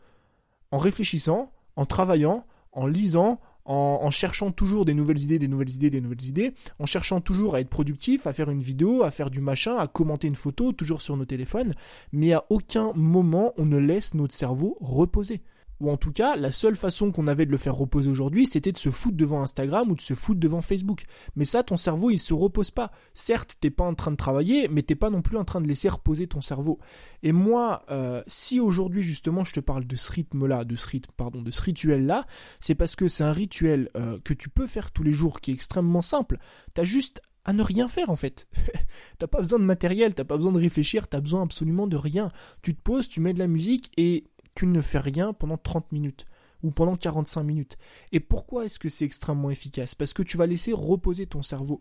en 0.71 0.77
réfléchissant, 0.77 1.51
en 1.77 1.87
travaillant, 1.87 2.45
en 2.73 2.87
lisant, 2.87 3.41
en, 3.65 4.11
cherchant 4.11 4.51
toujours 4.51 4.85
des 4.85 4.95
nouvelles 4.95 5.21
idées, 5.21 5.39
des 5.39 5.49
nouvelles 5.49 5.71
idées, 5.71 5.91
des 5.91 6.01
nouvelles 6.01 6.25
idées, 6.25 6.55
en 6.79 6.87
cherchant 6.87 7.21
toujours 7.21 7.55
à 7.55 7.61
être 7.61 7.69
productif, 7.69 8.27
à 8.27 8.33
faire 8.33 8.51
une 8.51 8.63
vidéo, 8.63 9.03
à 9.03 9.11
faire 9.11 9.31
du 9.31 9.41
machin, 9.41 9.77
à 9.77 9.87
commenter 9.87 10.29
une 10.29 10.35
photo, 10.35 10.73
toujours 10.73 11.03
sur 11.03 11.17
nos 11.17 11.25
téléphones, 11.25 11.75
mais 12.13 12.33
à 12.33 12.45
aucun 12.51 12.93
moment 12.95 13.53
on 13.57 13.67
ne 13.67 13.79
laisse 13.79 14.15
notre 14.15 14.35
cerveau 14.35 14.77
reposer 14.81 15.43
ou 15.83 15.91
en 15.91 15.97
tout 15.97 16.13
cas, 16.13 16.37
la 16.37 16.53
seule 16.53 16.77
façon 16.77 17.11
qu'on 17.11 17.27
avait 17.27 17.45
de 17.45 17.51
le 17.51 17.57
faire 17.57 17.75
reposer 17.75 18.09
aujourd'hui, 18.09 18.47
c'était 18.47 18.71
de 18.71 18.79
se 18.79 18.91
foutre 18.91 19.17
devant 19.17 19.43
Instagram 19.43 19.91
ou 19.91 19.97
de 19.97 20.01
se 20.01 20.15
foutre 20.15 20.39
devant 20.39 20.61
Facebook. 20.61 21.03
Mais 21.35 21.45
ça, 21.45 21.65
ton 21.65 21.77
cerveau, 21.77 22.11
il 22.11 22.21
se 22.21 22.33
repose 22.33 22.71
pas. 22.71 22.93
Certes, 23.15 23.57
t'es 23.61 23.71
pas 23.71 23.85
en 23.85 23.95
train 23.95 24.13
de 24.13 24.17
travailler, 24.17 24.69
mais 24.69 24.83
t'es 24.83 24.95
pas 24.95 25.11
non 25.11 25.23
plus 25.23 25.37
en 25.37 25.45
train 25.45 25.61
de 25.61 25.67
laisser 25.67 25.89
reposer 25.89 26.29
ton 26.29 26.41
cerveau. 26.41 26.79
Et 27.25 27.33
moi, 27.33 27.83
euh, 27.91 28.23
si 28.29 28.61
aujourd'hui 28.61 29.03
justement 29.03 29.43
je 29.43 29.53
te 29.53 29.61
parle 29.61 29.85
de 29.85 29.97
ce 29.97 30.13
rythme-là, 30.13 30.65
de 30.65 30.77
ce 30.77 30.87
rythme, 30.87 31.11
pardon, 31.17 31.43
de 31.43 31.51
ce 31.51 31.63
rituel-là, 31.63 32.27
c'est 32.61 32.77
parce 32.77 32.95
que 32.95 33.09
c'est 33.09 33.25
un 33.25 33.33
rituel 33.33 33.91
euh, 33.97 34.21
que 34.25 34.35
tu 34.35 34.51
peux 34.51 34.69
faire 34.69 34.93
tous 34.93 35.03
les 35.03 35.13
jours, 35.13 35.41
qui 35.41 35.51
est 35.51 35.55
extrêmement 35.55 36.03
simple. 36.03 36.39
T'as 36.75 36.85
juste 36.85 37.23
à 37.45 37.53
ne 37.53 37.63
rien 37.63 37.89
faire 37.89 38.11
en 38.11 38.17
fait. 38.17 38.47
t'as 39.19 39.27
pas 39.27 39.41
besoin 39.41 39.59
de 39.59 39.65
matériel, 39.65 40.15
t'as 40.15 40.25
pas 40.25 40.37
besoin 40.37 40.53
de 40.53 40.59
réfléchir, 40.59 41.09
t'as 41.09 41.21
besoin 41.21 41.43
absolument 41.43 41.87
de 41.87 41.97
rien. 41.97 42.29
Tu 42.63 42.75
te 42.75 42.81
poses, 42.81 43.09
tu 43.09 43.21
mets 43.21 43.35
de 43.35 43.39
la 43.39 43.49
musique 43.49 43.91
et 43.97 44.25
tu 44.55 44.67
ne 44.67 44.81
fais 44.81 44.99
rien 44.99 45.33
pendant 45.33 45.57
30 45.57 45.93
minutes 45.93 46.27
ou 46.63 46.71
pendant 46.71 46.97
45 46.97 47.43
minutes. 47.43 47.77
Et 48.13 48.21
pourquoi 48.21 48.65
est-ce 48.65 48.79
que 48.79 48.89
c'est 48.89 49.05
extrêmement 49.05 49.51
efficace? 49.51 49.95
Parce 49.95 50.13
que 50.13 50.23
tu 50.23 50.37
vas 50.37 50.47
laisser 50.47 50.73
reposer 50.73 51.27
ton 51.27 51.43
cerveau. 51.43 51.81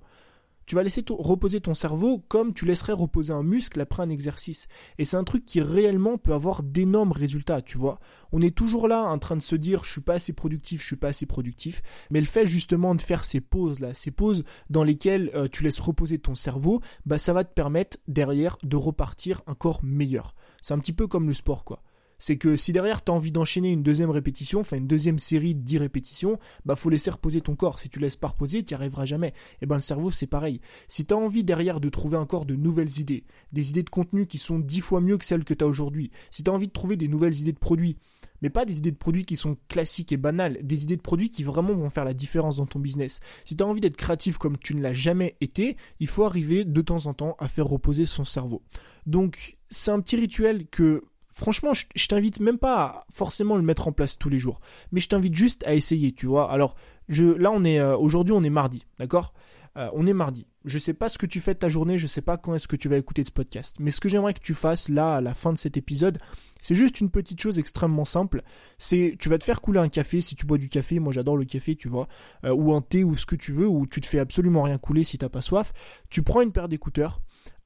Tu 0.68 0.76
vas 0.76 0.84
laisser 0.84 1.04
reposer 1.10 1.60
ton 1.60 1.74
cerveau 1.74 2.20
comme 2.30 2.54
tu 2.54 2.66
laisserais 2.66 2.94
reposer 2.94 3.34
un 3.34 3.44
muscle 3.44 3.82
après 3.82 4.04
un 4.04 4.10
exercice. 4.10 4.68
Et 4.98 5.06
c'est 5.06 5.18
un 5.18 5.24
truc 5.24 5.46
qui 5.46 5.60
réellement 5.60 6.18
peut 6.18 6.34
avoir 6.34 6.64
d'énormes 6.64 7.12
résultats, 7.12 7.62
tu 7.62 7.78
vois. 7.78 8.00
On 8.32 8.42
est 8.42 8.56
toujours 8.56 8.88
là 8.88 9.04
en 9.04 9.18
train 9.18 9.36
de 9.36 9.42
se 9.42 9.56
dire 9.56 9.84
je 9.84 9.92
suis 9.92 10.02
pas 10.02 10.14
assez 10.14 10.34
productif, 10.34 10.82
je 10.82 10.88
suis 10.88 10.96
pas 10.96 11.10
assez 11.10 11.26
productif. 11.26 11.82
Mais 12.10 12.22
le 12.22 12.26
fait 12.26 12.48
justement 12.48 12.96
de 12.96 13.02
faire 13.02 13.26
ces 13.26 13.42
pauses 13.42 13.80
là, 13.80 13.94
ces 13.94 14.12
pauses 14.12 14.44
dans 14.70 14.84
lesquelles 14.84 15.32
euh, 15.36 15.48
tu 15.52 15.64
laisses 15.64 15.80
reposer 15.80 16.20
ton 16.20 16.36
cerveau, 16.36 16.80
bah 17.06 17.20
ça 17.20 17.34
va 17.34 17.44
te 17.44 17.54
permettre 17.54 17.98
derrière 18.08 18.58
de 18.64 18.78
repartir 18.78 19.42
encore 19.48 19.84
meilleur. 19.84 20.36
C'est 20.62 20.74
un 20.74 20.80
petit 20.80 20.94
peu 20.94 21.08
comme 21.08 21.28
le 21.28 21.34
sport 21.34 21.66
quoi 21.66 21.82
c'est 22.22 22.38
que 22.38 22.56
si 22.56 22.72
derrière 22.72 23.04
tu 23.04 23.12
as 23.12 23.16
envie 23.16 23.34
d'enchaîner 23.34 23.72
une 23.72 23.84
deuxième 23.84 24.12
répétition, 24.12 24.62
enfin 24.62 24.78
une 24.78 24.88
deuxième 24.88 25.20
série 25.20 25.56
de 25.56 25.62
10 25.62 25.80
répétitions, 25.80 26.40
bah 26.64 26.78
faut 26.78 26.90
laisser 26.90 27.10
reposer 27.10 27.42
ton 27.42 27.56
corps. 27.56 27.80
Si 27.80 27.90
tu 27.90 28.00
laisses 28.00 28.16
pas 28.16 28.30
reposer, 28.30 28.64
tu 28.64 28.74
n'y 28.74 28.76
arriveras 28.76 29.06
jamais. 29.06 29.30
Et 29.30 29.64
eh 29.64 29.66
ben 29.66 29.76
le 29.76 29.82
cerveau 29.82 30.12
c'est 30.12 30.28
pareil. 30.28 30.62
Si 30.88 31.06
tu 31.06 31.14
as 31.14 31.18
envie 31.18 31.44
derrière 31.44 31.82
de 31.82 31.90
trouver 31.90 32.18
encore 32.18 32.46
de 32.46 32.56
nouvelles 32.56 33.00
idées, 33.00 33.26
des 33.52 33.72
idées 33.72 33.84
de 33.84 33.90
contenu 33.90 34.28
qui 34.28 34.38
sont 34.38 34.60
dix 34.60 34.82
fois 34.82 35.02
mieux 35.02 35.18
que 35.18 35.26
celles 35.26 35.44
que 35.44 35.56
tu 35.56 35.66
as 35.66 35.68
aujourd'hui, 35.68 36.12
si 36.30 36.44
tu 36.44 36.52
as 36.52 36.54
envie 36.54 36.68
de 36.68 36.74
trouver 36.74 36.96
des 36.96 37.08
nouvelles 37.08 37.36
idées 37.36 37.54
de 37.54 37.60
produits, 37.60 37.98
mais 38.42 38.50
pas 38.50 38.66
des 38.66 38.78
idées 38.78 38.92
de 38.92 38.98
produits 38.98 39.26
qui 39.26 39.36
sont 39.36 39.58
classiques 39.68 40.12
et 40.12 40.18
banales, 40.18 40.60
des 40.62 40.84
idées 40.84 40.98
de 40.98 41.02
produits 41.02 41.30
qui 41.30 41.44
vraiment 41.44 41.74
vont 41.74 41.90
faire 41.90 42.06
la 42.06 42.14
différence 42.14 42.58
dans 42.58 42.66
ton 42.66 42.80
business. 42.80 43.20
Si 43.44 43.56
tu 43.56 43.64
as 43.64 43.68
envie 43.68 43.82
d'être 43.82 43.98
créatif 43.98 44.38
comme 44.38 44.58
tu 44.58 44.76
ne 44.76 44.82
l'as 44.82 44.94
jamais 44.94 45.38
été, 45.42 45.78
il 46.00 46.08
faut 46.08 46.24
arriver 46.24 46.66
de 46.66 46.82
temps 46.82 47.08
en 47.08 47.14
temps 47.14 47.36
à 47.40 47.48
faire 47.48 47.68
reposer 47.68 48.06
son 48.06 48.26
cerveau. 48.26 48.62
Donc 49.06 49.58
c'est 49.70 49.92
un 49.92 50.02
petit 50.02 50.18
rituel 50.18 50.68
que 50.68 51.04
franchement, 51.32 51.74
je, 51.74 52.08
t'invite 52.08 52.40
même 52.40 52.58
pas 52.58 52.84
à 52.84 53.06
forcément 53.12 53.58
le 53.58 53.64
mettre 53.64 53.88
en 53.88 53.92
place 53.92 54.18
tous 54.18 54.30
les 54.30 54.40
jours, 54.40 54.62
mais 54.92 55.00
je 55.00 55.10
t'invite 55.10 55.36
juste 55.36 55.64
à 55.66 55.74
essayer, 55.74 56.14
tu 56.14 56.26
vois. 56.26 56.52
Alors, 56.52 56.76
je, 57.10 57.26
là, 57.26 57.52
on 57.52 57.64
est 57.64 57.80
euh, 57.80 57.98
aujourd'hui, 57.98 58.34
on 58.34 58.44
est 58.44 58.50
mardi, 58.50 58.86
d'accord? 59.00 59.34
Euh, 59.78 59.90
On 59.94 60.06
est 60.06 60.14
mardi. 60.14 60.48
Je 60.66 60.78
sais 60.78 60.94
pas 60.94 61.08
ce 61.08 61.18
que 61.18 61.26
tu 61.26 61.40
fais 61.40 61.54
de 61.54 61.60
ta 61.60 61.70
journée, 61.70 61.98
je 61.98 62.06
sais 62.06 62.22
pas 62.22 62.38
quand 62.38 62.54
est-ce 62.54 62.68
que 62.68 62.76
tu 62.76 62.90
vas 62.90 62.98
écouter 62.98 63.24
ce 63.26 63.32
podcast, 63.32 63.78
mais 63.80 63.90
ce 63.90 64.00
que 64.00 64.10
j'aimerais 64.10 64.34
que 64.34 64.40
tu 64.40 64.54
fasses 64.54 64.90
là, 64.90 65.16
à 65.16 65.22
la 65.22 65.34
fin 65.34 65.54
de 65.54 65.58
cet 65.58 65.78
épisode, 65.78 66.20
c'est 66.62 66.76
juste 66.76 67.02
une 67.02 67.10
petite 67.10 67.42
chose 67.42 67.58
extrêmement 67.58 68.06
simple. 68.06 68.44
C'est, 68.78 69.16
tu 69.20 69.30
vas 69.30 69.40
te 69.40 69.44
faire 69.44 69.62
couler 69.62 69.80
un 69.80 69.90
café 69.90 70.22
si 70.22 70.36
tu 70.36 70.46
bois 70.46 70.60
du 70.60 70.70
café. 70.70 71.00
Moi, 71.00 71.14
j'adore 71.14 71.38
le 71.38 71.46
café, 71.46 71.76
tu 71.76 71.88
vois, 71.88 72.08
euh, 72.46 72.54
ou 72.54 72.74
un 72.76 72.82
thé 72.82 73.04
ou 73.04 73.16
ce 73.16 73.26
que 73.26 73.36
tu 73.36 73.52
veux, 73.52 73.68
ou 73.68 73.88
tu 73.88 74.02
te 74.02 74.06
fais 74.06 74.20
absolument 74.20 74.62
rien 74.62 74.78
couler 74.78 75.04
si 75.04 75.18
t'as 75.18 75.30
pas 75.30 75.42
soif. 75.42 75.74
Tu 76.10 76.22
prends 76.22 76.42
une 76.42 76.52
paire 76.52 76.68
d'écouteurs 76.68 77.22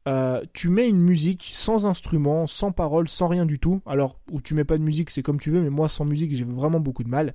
euh, 0.07 0.41
tu 0.53 0.69
mets 0.69 0.87
une 0.87 1.01
musique 1.01 1.49
sans 1.51 1.87
instrument, 1.87 2.45
sans 2.47 2.71
parole, 2.71 3.07
sans 3.07 3.27
rien 3.27 3.45
du 3.45 3.59
tout. 3.59 3.81
Alors, 3.85 4.19
où 4.31 4.39
tu 4.39 4.53
mets 4.53 4.63
pas 4.63 4.77
de 4.77 4.83
musique, 4.83 5.09
c'est 5.09 5.23
comme 5.23 5.39
tu 5.39 5.49
veux, 5.49 5.61
mais 5.61 5.69
moi 5.69 5.89
sans 5.89 6.05
musique, 6.05 6.35
j'ai 6.35 6.43
vraiment 6.43 6.79
beaucoup 6.79 7.03
de 7.03 7.09
mal. 7.09 7.33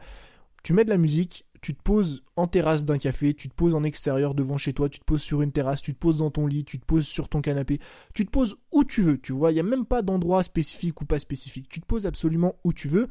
Tu 0.62 0.73
mets 0.73 0.85
de 0.85 0.91
la 0.91 0.99
musique, 0.99 1.47
tu 1.62 1.75
te 1.75 1.83
poses 1.83 2.23
en 2.37 2.47
terrasse 2.47 2.85
d'un 2.85 2.99
café, 2.99 3.35
tu 3.35 3.49
te 3.49 3.55
poses 3.55 3.75
en 3.75 3.83
extérieur 3.83 4.35
devant 4.35 4.57
chez 4.57 4.73
toi, 4.73 4.89
tu 4.89 5.00
te 5.00 5.05
poses 5.05 5.23
sur 5.23 5.43
une 5.43 5.53
terrasse, 5.53 5.83
tu 5.83 5.95
te 5.95 5.99
poses 5.99 6.19
dans 6.19 6.31
ton 6.31 6.47
lit, 6.47 6.65
tu 6.65 6.79
te 6.79 6.85
poses 6.85 7.07
sur 7.07 7.29
ton 7.29 7.41
canapé, 7.41 7.81
tu 8.15 8.25
te 8.25 8.31
poses 8.31 8.57
où 8.73 8.85
tu 8.85 9.03
veux, 9.03 9.19
tu 9.19 9.33
vois, 9.33 9.50
il 9.50 9.55
n'y 9.55 9.61
a 9.61 9.65
même 9.65 9.85
pas 9.85 10.03
d'endroit 10.03 10.43
spécifique 10.43 11.00
ou 11.00 11.07
pas 11.07 11.19
spécifique, 11.19 11.69
tu 11.69 11.81
te 11.81 11.87
poses 11.87 12.07
absolument 12.07 12.57
où 12.65 12.73
tu 12.73 12.89
veux 12.89 13.09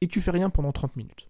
et 0.00 0.08
tu 0.08 0.20
fais 0.20 0.30
rien 0.30 0.50
pendant 0.50 0.72
30 0.72 0.96
minutes. 0.96 1.28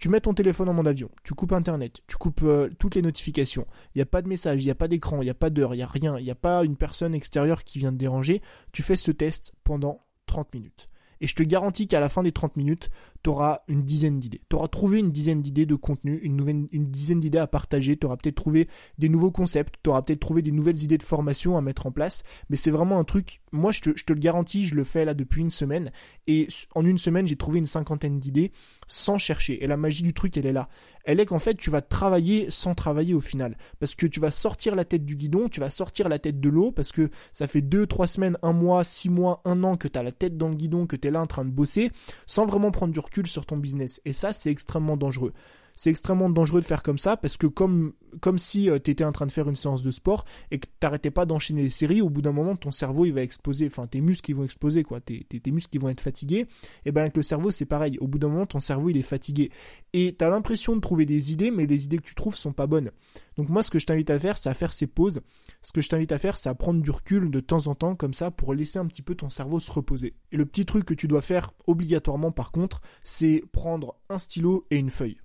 Tu 0.00 0.08
mets 0.08 0.22
ton 0.22 0.32
téléphone 0.32 0.70
en 0.70 0.72
mode 0.72 0.88
avion, 0.88 1.10
tu 1.24 1.34
coupes 1.34 1.52
Internet, 1.52 2.00
tu 2.06 2.16
coupes 2.16 2.40
euh, 2.42 2.70
toutes 2.78 2.94
les 2.94 3.02
notifications, 3.02 3.66
il 3.94 3.98
n'y 3.98 4.02
a 4.02 4.06
pas 4.06 4.22
de 4.22 4.28
message, 4.28 4.62
il 4.62 4.64
n'y 4.64 4.70
a 4.70 4.74
pas 4.74 4.88
d'écran, 4.88 5.20
il 5.20 5.26
n'y 5.26 5.30
a 5.30 5.34
pas 5.34 5.50
d'heure, 5.50 5.74
il 5.74 5.76
n'y 5.76 5.82
a 5.82 5.86
rien, 5.86 6.18
il 6.18 6.24
n'y 6.24 6.30
a 6.30 6.34
pas 6.34 6.64
une 6.64 6.76
personne 6.76 7.14
extérieure 7.14 7.64
qui 7.64 7.78
vient 7.78 7.92
te 7.92 7.98
déranger, 7.98 8.40
tu 8.72 8.82
fais 8.82 8.96
ce 8.96 9.10
test 9.10 9.52
pendant 9.62 10.06
30 10.24 10.54
minutes. 10.54 10.88
Et 11.20 11.26
je 11.26 11.34
te 11.34 11.42
garantis 11.42 11.86
qu'à 11.86 12.00
la 12.00 12.08
fin 12.08 12.22
des 12.22 12.32
30 12.32 12.56
minutes, 12.56 12.88
tu 13.22 13.30
auras 13.30 13.60
une 13.68 13.82
dizaine 13.82 14.18
d'idées. 14.18 14.40
Tu 14.48 14.56
auras 14.56 14.68
trouvé 14.68 14.98
une 14.98 15.10
dizaine 15.10 15.42
d'idées 15.42 15.66
de 15.66 15.74
contenu, 15.74 16.18
une, 16.22 16.36
nouvelle, 16.36 16.66
dizaine 16.72 17.20
d'idées 17.20 17.38
à 17.38 17.46
partager, 17.46 17.96
tu 17.96 18.06
auras 18.06 18.16
peut-être 18.16 18.36
trouvé 18.36 18.68
des 18.98 19.08
nouveaux 19.08 19.30
concepts, 19.30 19.74
tu 19.82 19.90
peut-être 19.90 20.20
trouvé 20.20 20.42
des 20.42 20.52
nouvelles 20.52 20.82
idées 20.82 20.98
de 20.98 21.02
formation 21.02 21.56
à 21.56 21.60
mettre 21.60 21.86
en 21.86 21.92
place, 21.92 22.22
mais 22.48 22.56
c'est 22.56 22.70
vraiment 22.70 22.98
un 22.98 23.04
truc, 23.04 23.40
moi 23.52 23.72
je 23.72 23.80
te, 23.80 23.90
le 23.90 24.18
garantis, 24.18 24.66
je 24.66 24.74
le 24.74 24.84
fais 24.84 25.04
là 25.04 25.14
depuis 25.14 25.40
une 25.42 25.50
semaine, 25.50 25.90
et 26.26 26.48
en 26.74 26.84
une 26.84 26.98
semaine 26.98 27.26
j'ai 27.26 27.36
trouvé 27.36 27.58
une 27.58 27.66
cinquantaine 27.66 28.18
d'idées 28.18 28.52
sans 28.86 29.18
chercher, 29.18 29.62
et 29.62 29.66
la 29.66 29.76
magie 29.76 30.02
du 30.02 30.14
truc 30.14 30.36
elle 30.36 30.46
est 30.46 30.52
là. 30.52 30.68
Elle 31.04 31.18
est 31.20 31.26
qu'en 31.26 31.38
fait 31.38 31.54
tu 31.54 31.70
vas 31.70 31.80
travailler 31.80 32.50
sans 32.50 32.74
travailler 32.74 33.14
au 33.14 33.20
final, 33.20 33.56
parce 33.78 33.94
que 33.94 34.06
tu 34.06 34.20
vas 34.20 34.30
sortir 34.30 34.74
la 34.76 34.84
tête 34.84 35.04
du 35.04 35.16
guidon, 35.16 35.48
tu 35.48 35.60
vas 35.60 35.70
sortir 35.70 36.08
la 36.08 36.18
tête 36.18 36.40
de 36.40 36.48
l'eau, 36.48 36.72
parce 36.72 36.92
que 36.92 37.10
ça 37.32 37.46
fait 37.46 37.62
2, 37.62 37.86
3 37.86 38.06
semaines, 38.06 38.38
1 38.42 38.52
mois, 38.52 38.84
6 38.84 39.10
mois, 39.10 39.42
1 39.44 39.62
an 39.64 39.76
que 39.76 39.88
tu 39.88 39.98
as 39.98 40.02
la 40.02 40.12
tête 40.12 40.36
dans 40.36 40.48
le 40.48 40.54
guidon, 40.54 40.86
que 40.86 40.96
tu 40.96 41.08
es 41.08 41.10
là 41.10 41.20
en 41.20 41.26
train 41.26 41.44
de 41.44 41.50
bosser, 41.50 41.90
sans 42.26 42.46
vraiment 42.46 42.70
prendre 42.70 42.92
du 42.92 43.00
sur 43.26 43.46
ton 43.46 43.56
business. 43.56 44.00
Et 44.04 44.12
ça, 44.12 44.32
c'est 44.32 44.50
extrêmement 44.50 44.96
dangereux. 44.96 45.32
C'est 45.80 45.88
extrêmement 45.88 46.28
dangereux 46.28 46.60
de 46.60 46.66
faire 46.66 46.82
comme 46.82 46.98
ça 46.98 47.16
parce 47.16 47.38
que 47.38 47.46
comme, 47.46 47.94
comme 48.20 48.36
si 48.36 48.68
euh, 48.68 48.78
tu 48.78 48.90
étais 48.90 49.02
en 49.02 49.12
train 49.12 49.24
de 49.24 49.32
faire 49.32 49.48
une 49.48 49.56
séance 49.56 49.80
de 49.80 49.90
sport 49.90 50.26
et 50.50 50.58
que 50.58 50.66
t'arrêtais 50.78 51.10
pas 51.10 51.24
d'enchaîner 51.24 51.62
les 51.62 51.70
séries, 51.70 52.02
au 52.02 52.10
bout 52.10 52.20
d'un 52.20 52.32
moment, 52.32 52.54
ton 52.54 52.70
cerveau, 52.70 53.06
il 53.06 53.14
va 53.14 53.22
exploser. 53.22 53.66
Enfin, 53.66 53.86
tes 53.86 54.02
muscles, 54.02 54.30
ils 54.30 54.34
vont 54.34 54.44
exploser, 54.44 54.82
quoi. 54.82 55.00
Tes, 55.00 55.24
tes, 55.24 55.50
muscles, 55.50 55.70
ils 55.72 55.80
vont 55.80 55.88
être 55.88 56.02
fatigués. 56.02 56.46
Et 56.84 56.92
ben, 56.92 57.00
avec 57.00 57.16
le 57.16 57.22
cerveau, 57.22 57.50
c'est 57.50 57.64
pareil. 57.64 57.96
Au 58.02 58.08
bout 58.08 58.18
d'un 58.18 58.28
moment, 58.28 58.44
ton 58.44 58.60
cerveau, 58.60 58.90
il 58.90 58.98
est 58.98 59.02
fatigué. 59.02 59.52
Et 59.94 60.14
tu 60.18 60.22
as 60.22 60.28
l'impression 60.28 60.76
de 60.76 60.82
trouver 60.82 61.06
des 61.06 61.32
idées, 61.32 61.50
mais 61.50 61.64
les 61.64 61.86
idées 61.86 61.96
que 61.96 62.06
tu 62.06 62.14
trouves 62.14 62.36
sont 62.36 62.52
pas 62.52 62.66
bonnes. 62.66 62.90
Donc 63.38 63.48
moi, 63.48 63.62
ce 63.62 63.70
que 63.70 63.78
je 63.78 63.86
t'invite 63.86 64.10
à 64.10 64.18
faire, 64.18 64.36
c'est 64.36 64.50
à 64.50 64.54
faire 64.54 64.74
ces 64.74 64.86
pauses. 64.86 65.22
Ce 65.62 65.72
que 65.72 65.80
je 65.80 65.88
t'invite 65.88 66.12
à 66.12 66.18
faire, 66.18 66.36
c'est 66.36 66.50
à 66.50 66.54
prendre 66.54 66.82
du 66.82 66.90
recul 66.90 67.30
de 67.30 67.40
temps 67.40 67.68
en 67.68 67.74
temps, 67.74 67.96
comme 67.96 68.12
ça, 68.12 68.30
pour 68.30 68.52
laisser 68.52 68.78
un 68.78 68.84
petit 68.86 69.00
peu 69.00 69.14
ton 69.14 69.30
cerveau 69.30 69.60
se 69.60 69.72
reposer. 69.72 70.12
Et 70.30 70.36
le 70.36 70.44
petit 70.44 70.66
truc 70.66 70.84
que 70.84 70.92
tu 70.92 71.08
dois 71.08 71.22
faire 71.22 71.54
obligatoirement, 71.66 72.32
par 72.32 72.52
contre, 72.52 72.82
c'est 73.02 73.42
prendre 73.50 73.96
un 74.10 74.18
stylo 74.18 74.66
et 74.70 74.76
une 74.76 74.90
feuille 74.90 75.16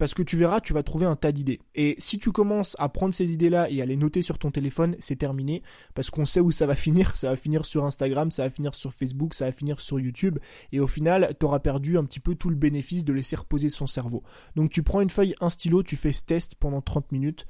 parce 0.00 0.14
que 0.14 0.22
tu 0.22 0.38
verras, 0.38 0.62
tu 0.62 0.72
vas 0.72 0.82
trouver 0.82 1.04
un 1.04 1.14
tas 1.14 1.30
d'idées. 1.30 1.60
Et 1.74 1.94
si 1.98 2.18
tu 2.18 2.32
commences 2.32 2.74
à 2.78 2.88
prendre 2.88 3.12
ces 3.12 3.34
idées-là 3.34 3.70
et 3.70 3.82
à 3.82 3.86
les 3.86 3.98
noter 3.98 4.22
sur 4.22 4.38
ton 4.38 4.50
téléphone, 4.50 4.96
c'est 4.98 5.16
terminé, 5.16 5.62
parce 5.94 6.08
qu'on 6.08 6.24
sait 6.24 6.40
où 6.40 6.50
ça 6.50 6.66
va 6.66 6.74
finir, 6.74 7.14
ça 7.16 7.28
va 7.28 7.36
finir 7.36 7.66
sur 7.66 7.84
Instagram, 7.84 8.30
ça 8.30 8.44
va 8.44 8.50
finir 8.50 8.74
sur 8.74 8.94
Facebook, 8.94 9.34
ça 9.34 9.44
va 9.44 9.52
finir 9.52 9.78
sur 9.78 10.00
YouTube, 10.00 10.38
et 10.72 10.80
au 10.80 10.86
final, 10.86 11.36
tu 11.38 11.44
auras 11.44 11.58
perdu 11.58 11.98
un 11.98 12.04
petit 12.04 12.18
peu 12.18 12.34
tout 12.34 12.48
le 12.48 12.56
bénéfice 12.56 13.04
de 13.04 13.12
laisser 13.12 13.36
reposer 13.36 13.68
son 13.68 13.86
cerveau. 13.86 14.22
Donc 14.56 14.70
tu 14.70 14.82
prends 14.82 15.02
une 15.02 15.10
feuille, 15.10 15.34
un 15.42 15.50
stylo, 15.50 15.82
tu 15.82 15.96
fais 15.96 16.12
ce 16.12 16.24
test 16.24 16.54
pendant 16.54 16.80
30 16.80 17.12
minutes, 17.12 17.46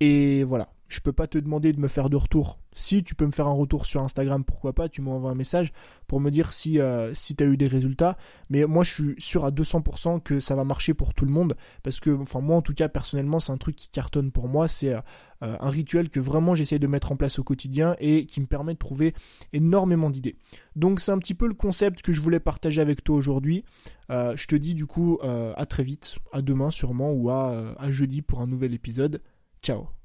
et 0.00 0.44
voilà. 0.44 0.73
Je 0.88 1.00
peux 1.00 1.12
pas 1.12 1.26
te 1.26 1.38
demander 1.38 1.72
de 1.72 1.80
me 1.80 1.88
faire 1.88 2.10
de 2.10 2.16
retour. 2.16 2.58
Si 2.72 3.04
tu 3.04 3.14
peux 3.14 3.24
me 3.24 3.30
faire 3.30 3.46
un 3.46 3.52
retour 3.52 3.86
sur 3.86 4.02
Instagram, 4.02 4.44
pourquoi 4.44 4.72
pas, 4.72 4.88
tu 4.88 5.00
m'envoies 5.00 5.30
un 5.30 5.34
message 5.34 5.72
pour 6.06 6.20
me 6.20 6.30
dire 6.30 6.52
si, 6.52 6.80
euh, 6.80 7.14
si 7.14 7.36
tu 7.36 7.44
as 7.44 7.46
eu 7.46 7.56
des 7.56 7.66
résultats. 7.66 8.16
Mais 8.50 8.64
moi, 8.66 8.84
je 8.84 8.92
suis 8.92 9.14
sûr 9.18 9.44
à 9.44 9.50
200% 9.50 10.20
que 10.20 10.40
ça 10.40 10.54
va 10.54 10.64
marcher 10.64 10.92
pour 10.92 11.14
tout 11.14 11.24
le 11.24 11.30
monde. 11.30 11.56
Parce 11.82 12.00
que, 12.00 12.10
enfin, 12.10 12.40
moi, 12.40 12.56
en 12.56 12.62
tout 12.62 12.74
cas, 12.74 12.88
personnellement, 12.88 13.40
c'est 13.40 13.52
un 13.52 13.56
truc 13.56 13.76
qui 13.76 13.88
cartonne 13.88 14.30
pour 14.30 14.48
moi. 14.48 14.68
C'est 14.68 14.92
euh, 14.92 15.00
un 15.40 15.70
rituel 15.70 16.10
que 16.10 16.20
vraiment 16.20 16.54
j'essaie 16.54 16.78
de 16.78 16.86
mettre 16.86 17.12
en 17.12 17.16
place 17.16 17.38
au 17.38 17.44
quotidien 17.44 17.96
et 17.98 18.26
qui 18.26 18.40
me 18.40 18.46
permet 18.46 18.74
de 18.74 18.78
trouver 18.78 19.14
énormément 19.52 20.10
d'idées. 20.10 20.36
Donc, 20.76 21.00
c'est 21.00 21.12
un 21.12 21.18
petit 21.18 21.34
peu 21.34 21.46
le 21.46 21.54
concept 21.54 22.02
que 22.02 22.12
je 22.12 22.20
voulais 22.20 22.40
partager 22.40 22.80
avec 22.80 23.04
toi 23.04 23.16
aujourd'hui. 23.16 23.64
Euh, 24.10 24.36
je 24.36 24.46
te 24.46 24.56
dis 24.56 24.74
du 24.74 24.86
coup 24.86 25.18
à 25.22 25.66
très 25.66 25.82
vite, 25.82 26.18
à 26.32 26.42
demain 26.42 26.70
sûrement 26.70 27.12
ou 27.12 27.30
à 27.30 27.74
jeudi 27.90 28.20
pour 28.20 28.40
un 28.40 28.46
nouvel 28.46 28.74
épisode. 28.74 29.22
Ciao 29.62 30.03